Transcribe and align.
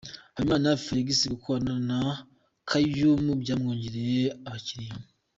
Habimana 0.35 0.69
Felix 0.83 1.07
gukorana 1.33 1.75
na 1.89 1.99
Kaymu 2.69 3.31
byamwongereye 3.41 4.21
abakiriya. 4.47 4.95